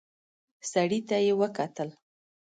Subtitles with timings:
[0.71, 1.89] سړي ته يې وکتل.